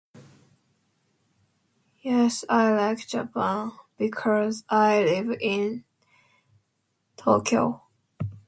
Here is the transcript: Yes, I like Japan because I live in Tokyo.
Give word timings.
Yes, 2.01 2.43
I 2.49 2.71
like 2.73 3.07
Japan 3.07 3.73
because 3.99 4.63
I 4.67 5.03
live 5.03 5.37
in 5.39 5.83
Tokyo. 7.17 7.83